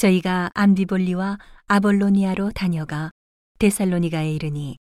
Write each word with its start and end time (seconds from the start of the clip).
저희가 0.00 0.50
암비볼리와 0.54 1.36
아볼로니아로 1.66 2.52
다녀가 2.52 3.10
데살로니가에 3.58 4.32
이르니 4.32 4.78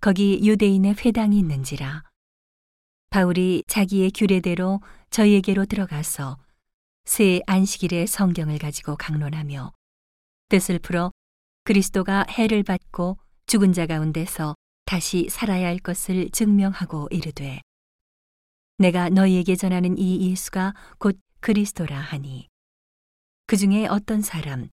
거기 0.00 0.40
유대인의 0.42 0.94
회당이 0.94 1.38
있는지라. 1.38 2.02
바울이 3.10 3.64
자기의 3.66 4.12
규례대로 4.12 4.80
저희에게로 5.10 5.66
들어가서 5.66 6.38
새 7.04 7.42
안식일의 7.46 8.06
성경을 8.06 8.56
가지고 8.58 8.96
강론하며 8.96 9.72
뜻을 10.48 10.78
풀어 10.78 11.10
그리스도가 11.64 12.24
해를 12.30 12.62
받고 12.62 13.18
죽은 13.44 13.74
자 13.74 13.84
가운데서 13.84 14.54
다시 14.86 15.28
살아야 15.28 15.66
할 15.66 15.78
것을 15.78 16.30
증명하고 16.30 17.08
이르되 17.10 17.60
내가 18.78 19.10
너희에게 19.10 19.54
전하는 19.54 19.98
이 19.98 20.30
예수가 20.30 20.72
곧 20.98 21.20
그리스도라 21.40 21.98
하니 21.98 22.48
그 23.46 23.56
중에 23.56 23.86
어떤 23.86 24.22
사람 24.22 24.68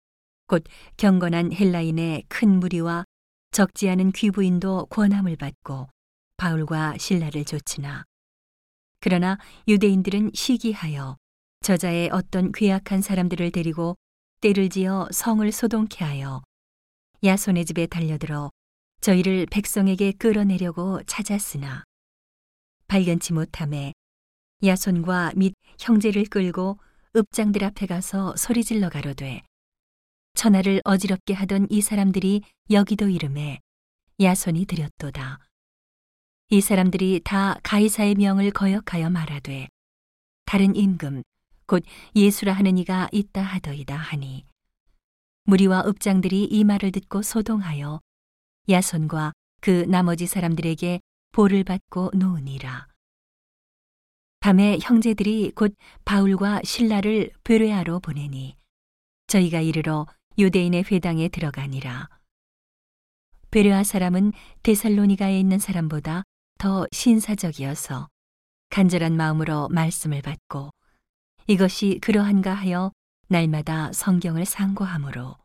곧 0.48 0.64
경건한 0.98 1.54
헬라인의 1.54 2.24
큰 2.28 2.60
무리와 2.60 3.06
적지 3.52 3.88
않은 3.90 4.12
귀부인도 4.12 4.88
권함을 4.88 5.36
받고 5.36 5.88
바울과 6.38 6.98
신라를 6.98 7.46
좇으나 7.46 8.04
그러나 9.00 9.38
유대인들은 9.68 10.32
시기하여 10.34 11.18
저자의 11.62 12.10
어떤 12.12 12.52
괴악한 12.52 13.02
사람들을 13.02 13.52
데리고 13.52 13.96
때를 14.42 14.70
지어 14.70 15.08
성을 15.12 15.50
소동케 15.52 16.04
하여 16.04 16.42
야손의 17.24 17.66
집에 17.66 17.86
달려들어 17.86 18.50
저희를 19.02 19.46
백성에게 19.52 20.14
끌어내려고 20.14 21.04
찾았으나 21.04 21.84
발견치 22.88 23.34
못함에 23.34 23.94
야손과 24.66 25.34
및 25.36 25.54
형제를 25.78 26.26
끌고 26.26 26.80
읍장들 27.16 27.64
앞에 27.64 27.86
가서 27.86 28.36
소리질러 28.36 28.90
가로되 28.90 29.44
천하를 30.34 30.82
어지럽게 30.84 31.36
하던 31.36 31.68
이 31.70 31.80
사람들이 31.80 32.42
여기도 32.72 33.08
이름에 33.08 33.60
야손이 34.20 34.66
드렸도다. 34.66 35.38
이 36.50 36.60
사람들이 36.60 37.22
다 37.24 37.60
가이사의 37.62 38.16
명을 38.16 38.50
거역하여 38.50 39.12
말하되 39.12 39.68
다른 40.46 40.76
임금 40.76 41.22
곧 41.68 41.84
예수라 42.16 42.54
하는 42.54 42.80
이가 42.80 43.10
있다 43.12 43.44
하더이다 43.44 43.96
하니 43.96 44.46
무리와 45.44 45.84
읍장들이 45.86 46.46
이 46.46 46.64
말을 46.64 46.92
듣고 46.92 47.22
소동하여 47.22 48.00
야손과 48.68 49.34
그 49.62 49.86
나머지 49.88 50.26
사람들에게 50.26 51.00
볼을 51.32 51.64
받고 51.64 52.12
놓으니라. 52.16 52.93
밤에 54.44 54.78
형제들이 54.82 55.54
곧 55.56 55.74
바울과 56.04 56.64
신라를 56.66 57.32
베레아로 57.46 58.02
보내니 58.02 58.58
저희가 59.28 59.62
이르러 59.62 60.06
유대인의 60.38 60.84
회당에 60.92 61.30
들어가니라. 61.30 62.10
베레아 63.52 63.86
사람은 63.86 64.34
데살로니가에 64.64 65.40
있는 65.40 65.60
사람보다 65.60 66.24
더 66.58 66.86
신사적이어서 66.92 68.10
간절한 68.70 69.16
마음으로 69.16 69.70
말씀을 69.70 70.22
받고 70.22 70.72
이것이 71.48 72.00
그러한가 72.02 72.54
하여 72.54 72.92
날마다 73.30 73.94
성경을 73.94 74.44
상고하므로 74.44 75.38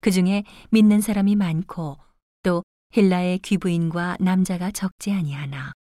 그 0.00 0.12
중에 0.12 0.44
믿는 0.70 1.00
사람이 1.00 1.34
많고 1.34 1.98
또 2.44 2.62
헬라의 2.96 3.40
귀부인과 3.40 4.18
남자가 4.20 4.70
적지 4.70 5.10
아니하나 5.10 5.72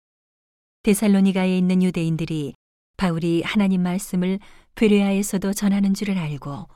데살로니가에 0.85 1.57
있는 1.57 1.83
유대인들이 1.83 2.55
바울이 2.99 3.43
하나님 3.43 3.83
말씀을 3.83 4.39
베레아에서도 4.75 5.55
전하는 5.55 5.95
줄을 5.95 6.19
알고 6.19 6.69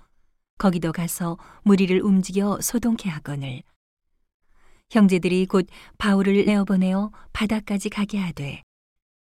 거기도 0.57 0.93
가서 0.93 1.37
무리를 1.63 2.01
움직여 2.01 2.59
소동케 2.63 3.11
하거늘 3.11 3.63
형제들이 4.91 5.45
곧 5.45 5.67
바울을 5.99 6.47
내어보내어 6.47 7.13
바다까지 7.35 7.91
가게 7.91 8.19
하되 8.19 8.63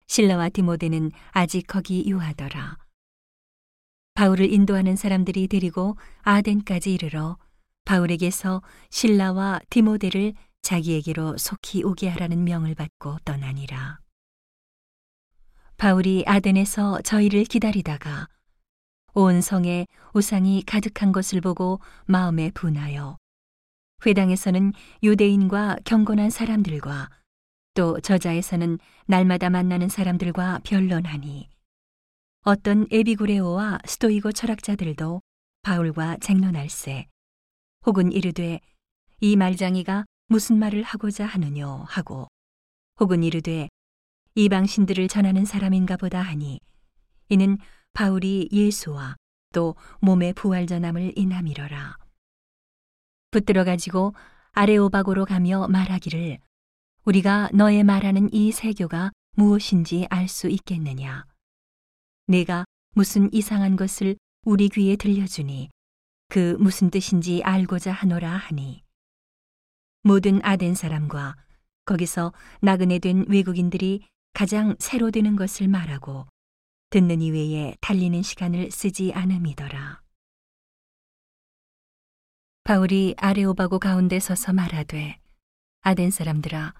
신라와 0.06 0.48
디모데는 0.50 1.10
아직 1.32 1.66
거기 1.66 2.04
유하더라. 2.06 2.78
바울을 4.14 4.53
인도하는 4.53 4.94
사람들이 4.94 5.48
데리고 5.48 5.97
아덴까지 6.22 6.94
이르러 6.94 7.36
바울에게서 7.84 8.62
신라와 8.91 9.58
디모데를 9.70 10.34
자기에게로 10.62 11.36
속히 11.36 11.82
오게 11.82 12.08
하라는 12.10 12.44
명을 12.44 12.76
받고 12.76 13.19
떠나니라. 13.24 13.98
바울이 15.78 16.25
아덴에서 16.27 17.00
저희를 17.03 17.44
기다리다가 17.44 18.28
온 19.15 19.41
성에 19.41 19.87
우상이 20.12 20.65
가득한 20.66 21.12
것을 21.12 21.41
보고 21.41 21.78
마음에 22.05 22.50
분하여 22.50 23.16
회당에서는 24.05 24.72
유대인과 25.05 25.77
경건한 25.84 26.31
사람들과 26.31 27.11
또 27.75 28.00
저자에서는 28.00 28.81
날마다 29.06 29.50
만나는 29.50 29.89
사람들과 29.89 30.62
변론하니 30.65 31.49
어떤 32.43 32.89
에비구레오와 32.91 33.78
스토이고 33.84 34.33
철학자들도 34.33 35.22
바울과 35.62 36.16
쟁론할세 36.21 37.06
혹은 37.87 38.10
이르되 38.10 38.59
이 39.21 39.37
말장이가 39.37 40.06
무슨 40.27 40.59
말을 40.59 40.83
하고자 40.83 41.25
하느뇨? 41.25 41.84
하고 41.87 42.27
혹은 42.99 43.22
이르되 43.22 43.69
이방신들을 44.38 45.09
전하는 45.09 45.44
사람인가 45.44 45.97
보다 45.97 46.22
하니 46.22 46.60
이는 47.28 47.59
바울이 47.93 48.49
예수와 48.53 49.16
또 49.53 49.75
몸의 50.00 50.32
부활전함을 50.34 51.15
인함이러라. 51.16 51.97
붙들어 53.32 53.65
가지고 53.65 54.15
아레오바고로 54.53 55.25
가며 55.25 55.66
말하기를 55.66 56.38
우리가 57.04 57.50
너의 57.53 57.82
말하는 57.82 58.32
이 58.32 58.53
세교가 58.53 59.10
무엇인지 59.34 60.06
알 60.09 60.28
수 60.28 60.48
있겠느냐. 60.48 61.27
내가 62.28 62.65
무슨 62.94 63.28
이상한 63.32 63.75
것을 63.75 64.16
우리 64.44 64.69
귀에 64.69 64.94
들려주니 64.94 65.69
그 66.28 66.56
무슨 66.60 66.91
뜻인지 66.91 67.43
알고자 67.43 67.91
하노라 67.91 68.37
하니 68.37 68.84
모든 70.04 70.41
아덴 70.44 70.77
사람과 70.77 71.34
거기서 71.87 72.32
나그네 72.60 73.00
된 73.00 73.25
외국인들이 73.28 74.06
가장 74.38 74.76
새로 74.78 75.10
되는 75.10 75.34
것을 75.34 75.66
말하고 75.66 76.25
듣는 76.91 77.22
이외에 77.22 77.75
달리는 77.81 78.22
시간을 78.22 78.71
쓰지 78.71 79.12
않음이더라. 79.12 80.00
바울이 82.62 83.16
아레오바고 83.16 83.81
가운데 83.81 84.21
서서 84.21 84.53
말하되 84.53 85.19
아덴 85.81 86.12
사람들아 86.12 86.72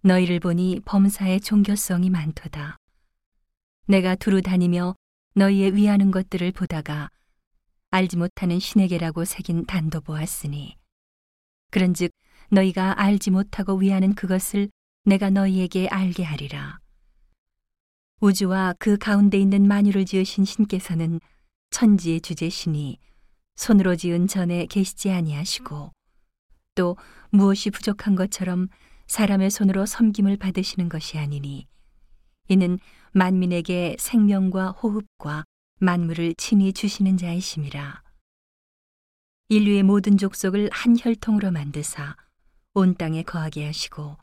너희를 0.00 0.40
보니 0.40 0.80
범사의 0.84 1.42
종교성이 1.42 2.10
많도다. 2.10 2.76
내가 3.86 4.16
두루 4.16 4.42
다니며 4.42 4.96
너희의 5.36 5.76
위하는 5.76 6.10
것들을 6.10 6.50
보다가 6.50 7.08
알지 7.90 8.16
못하는 8.16 8.58
신에게라고 8.58 9.24
새긴 9.24 9.64
단도 9.66 10.00
보았으니 10.00 10.76
그런즉 11.70 12.10
너희가 12.50 13.00
알지 13.00 13.30
못하고 13.30 13.76
위하는 13.76 14.12
그것을 14.16 14.70
내가 15.04 15.30
너희에게 15.30 15.86
알게 15.86 16.24
하리라. 16.24 16.80
우주와 18.20 18.74
그 18.78 18.96
가운데 18.96 19.38
있는 19.38 19.68
만유를 19.68 20.06
지으신 20.06 20.44
신께서는 20.44 21.20
천지의 21.70 22.22
주제시니 22.22 22.98
손으로 23.56 23.96
지은 23.96 24.26
전에 24.26 24.66
계시지 24.66 25.10
아니하시고 25.10 25.92
또 26.74 26.96
무엇이 27.30 27.70
부족한 27.70 28.14
것처럼 28.16 28.68
사람의 29.06 29.50
손으로 29.50 29.84
섬김을 29.86 30.38
받으시는 30.38 30.88
것이 30.88 31.18
아니니 31.18 31.66
이는 32.48 32.78
만민에게 33.12 33.96
생명과 33.98 34.70
호흡과 34.72 35.44
만물을 35.78 36.34
친히 36.38 36.72
주시는 36.72 37.18
자이심이라. 37.18 38.02
인류의 39.48 39.82
모든 39.82 40.16
족속을 40.16 40.70
한 40.72 40.96
혈통으로 40.98 41.50
만드사 41.50 42.16
온 42.74 42.94
땅에 42.94 43.22
거하게 43.22 43.66
하시고 43.66 44.16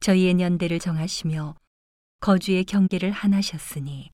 저희의 0.00 0.34
년대를 0.34 0.78
정하시며 0.78 1.54
거주의 2.22 2.64
경계를 2.64 3.10
하나셨으니 3.10 4.10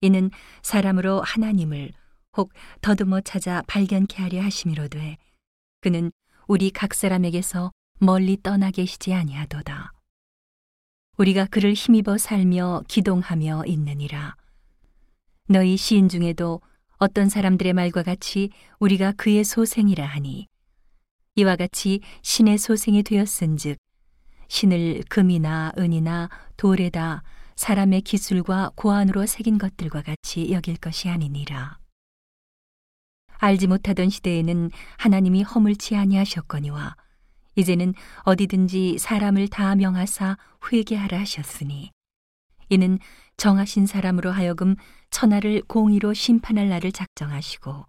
이는 0.00 0.30
사람으로 0.62 1.20
하나님을 1.20 1.92
혹 2.36 2.54
더듬어 2.80 3.20
찾아 3.20 3.62
발견케 3.66 4.22
하려 4.22 4.42
하심이로되 4.42 5.18
그는 5.82 6.10
우리 6.46 6.70
각 6.70 6.94
사람에게서 6.94 7.70
멀리 8.00 8.38
떠나 8.42 8.70
계시지 8.70 9.12
아니하도다. 9.12 9.92
우리가 11.18 11.46
그를 11.46 11.74
힘입어 11.74 12.16
살며 12.16 12.84
기동하며 12.88 13.64
있느니라. 13.66 14.34
너희 15.48 15.76
시인 15.76 16.08
중에도 16.08 16.62
어떤 16.96 17.28
사람들의 17.28 17.74
말과 17.74 18.02
같이 18.02 18.50
우리가 18.78 19.12
그의 19.12 19.44
소생이라 19.44 20.06
하니 20.06 20.46
이와 21.34 21.56
같이 21.56 22.00
신의 22.22 22.56
소생이 22.56 23.02
되었은즉 23.02 23.76
신을 24.48 25.04
금이나 25.08 25.72
은이나 25.78 26.28
돌에다 26.56 27.22
사람의 27.56 28.02
기술과 28.02 28.72
고안으로 28.74 29.26
새긴 29.26 29.58
것들과 29.58 30.02
같이 30.02 30.52
여길 30.52 30.76
것이 30.76 31.08
아니니라. 31.08 31.78
알지 33.38 33.66
못하던 33.68 34.10
시대에는 34.10 34.70
하나님이 34.96 35.42
허물치 35.42 35.96
아니하셨거니와 35.96 36.96
이제는 37.54 37.94
어디든지 38.22 38.98
사람을 38.98 39.48
다 39.48 39.74
명하사 39.74 40.36
회개하라 40.72 41.18
하셨으니 41.20 41.90
이는 42.68 42.98
정하신 43.36 43.86
사람으로 43.86 44.30
하여금 44.30 44.76
천하를 45.10 45.62
공의로 45.62 46.14
심판할 46.14 46.68
날을 46.68 46.92
작정하시고 46.92 47.86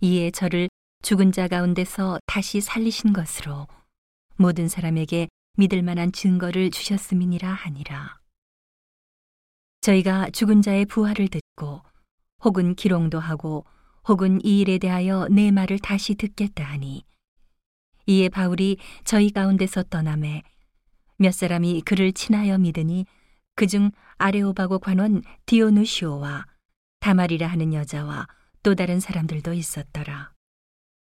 이에 0.00 0.30
저를 0.30 0.68
죽은 1.02 1.32
자 1.32 1.48
가운데서 1.48 2.18
다시 2.26 2.60
살리신 2.60 3.12
것으로 3.12 3.66
모든 4.36 4.68
사람에게 4.68 5.28
믿을 5.56 5.82
만한 5.82 6.12
증거를 6.12 6.70
주셨음이니라 6.70 7.48
하니라. 7.50 8.18
저희가 9.80 10.30
죽은 10.30 10.62
자의 10.62 10.84
부활을 10.84 11.28
듣고 11.28 11.82
혹은 12.44 12.74
기롱도 12.74 13.18
하고 13.18 13.64
혹은 14.06 14.40
이 14.44 14.60
일에 14.60 14.78
대하여 14.78 15.26
내 15.30 15.50
말을 15.50 15.78
다시 15.78 16.14
듣겠다 16.14 16.64
하니 16.64 17.04
이에 18.06 18.28
바울이 18.28 18.76
저희 19.04 19.30
가운데서 19.30 19.84
떠남에 19.84 20.42
몇 21.16 21.32
사람이 21.32 21.82
그를 21.82 22.12
친하여 22.12 22.58
믿으니 22.58 23.06
그중 23.54 23.90
아레오바고 24.18 24.78
관원 24.78 25.22
디오누시오와 25.46 26.46
다말이라 27.00 27.46
하는 27.46 27.72
여자와 27.72 28.26
또 28.62 28.74
다른 28.74 29.00
사람들도 29.00 29.54
있었더라. 29.54 30.35